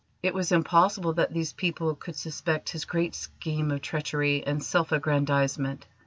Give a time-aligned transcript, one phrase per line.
[0.23, 4.91] It was impossible that these people could suspect his great scheme of treachery and self
[4.91, 5.85] aggrandisement.